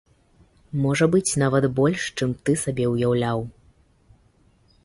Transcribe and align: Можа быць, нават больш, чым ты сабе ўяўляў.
Можа 0.85 1.05
быць, 1.15 1.37
нават 1.43 1.67
больш, 1.79 2.07
чым 2.17 2.29
ты 2.47 2.51
сабе 2.65 2.85
ўяўляў. 2.95 3.47